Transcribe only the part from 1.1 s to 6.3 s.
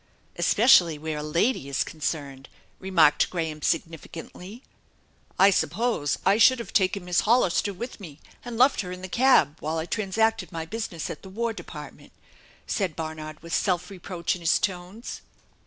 a lady is concerned!" remarked Graham significantly." I supf ose